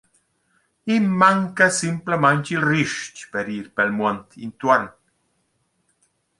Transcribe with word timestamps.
«I’m 0.93 1.05
manca 1.21 1.67
simplamaing 1.81 2.45
il 2.55 2.63
ris-ch 2.69 3.17
per 3.31 3.45
ir 3.57 3.65
pel 3.75 3.89
muond 3.97 4.27
intuorn. 4.47 4.85